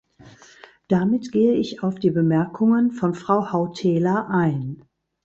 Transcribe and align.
Damit 0.87 1.31
gehe 1.31 1.53
ich 1.53 1.83
auf 1.83 1.93
die 1.99 2.09
Bemerkungen 2.09 2.89
von 2.91 3.13
Frau 3.13 3.51
Hautela 3.51 4.29
ein. 4.31 4.83